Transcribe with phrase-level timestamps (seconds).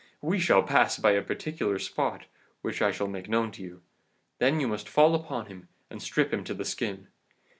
[0.19, 2.25] 'We shall pass by a particular spot
[2.63, 3.83] which I shall make known to you.
[4.39, 7.09] Then you must fall upon him and strip him to the skin.